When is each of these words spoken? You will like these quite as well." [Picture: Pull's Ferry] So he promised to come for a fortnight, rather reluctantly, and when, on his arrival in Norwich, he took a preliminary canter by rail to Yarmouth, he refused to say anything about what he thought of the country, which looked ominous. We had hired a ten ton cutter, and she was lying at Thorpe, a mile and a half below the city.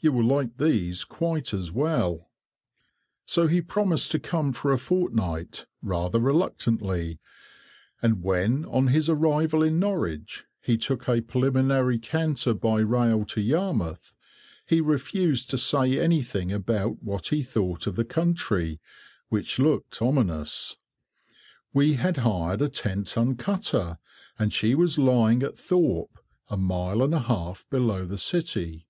You 0.00 0.10
will 0.10 0.24
like 0.24 0.56
these 0.56 1.04
quite 1.04 1.54
as 1.54 1.70
well." 1.70 2.10
[Picture: 2.10 2.14
Pull's 3.28 3.34
Ferry] 3.36 3.46
So 3.46 3.46
he 3.46 3.62
promised 3.62 4.10
to 4.10 4.18
come 4.18 4.52
for 4.52 4.72
a 4.72 4.76
fortnight, 4.76 5.66
rather 5.82 6.18
reluctantly, 6.18 7.20
and 8.02 8.20
when, 8.20 8.64
on 8.64 8.88
his 8.88 9.08
arrival 9.08 9.62
in 9.62 9.78
Norwich, 9.78 10.46
he 10.60 10.76
took 10.76 11.08
a 11.08 11.20
preliminary 11.20 11.96
canter 12.00 12.54
by 12.54 12.80
rail 12.80 13.24
to 13.26 13.40
Yarmouth, 13.40 14.16
he 14.66 14.80
refused 14.80 15.48
to 15.50 15.56
say 15.56 15.96
anything 16.00 16.50
about 16.50 17.00
what 17.00 17.28
he 17.28 17.40
thought 17.40 17.86
of 17.86 17.94
the 17.94 18.04
country, 18.04 18.80
which 19.28 19.60
looked 19.60 20.02
ominous. 20.02 20.76
We 21.72 21.92
had 21.92 22.16
hired 22.16 22.62
a 22.62 22.68
ten 22.68 23.04
ton 23.04 23.36
cutter, 23.36 23.98
and 24.40 24.52
she 24.52 24.74
was 24.74 24.98
lying 24.98 25.44
at 25.44 25.56
Thorpe, 25.56 26.18
a 26.48 26.56
mile 26.56 27.00
and 27.00 27.14
a 27.14 27.20
half 27.20 27.64
below 27.70 28.04
the 28.04 28.18
city. 28.18 28.88